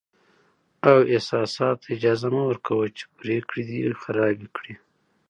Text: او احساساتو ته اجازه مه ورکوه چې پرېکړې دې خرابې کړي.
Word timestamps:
او 0.89 0.97
احساساتو 1.13 1.79
ته 1.81 1.87
اجازه 1.95 2.27
مه 2.33 2.41
ورکوه 2.47 2.85
چې 2.97 3.03
پرېکړې 3.17 3.61
دې 3.69 3.79
خرابې 4.01 4.47
کړي. 4.55 4.73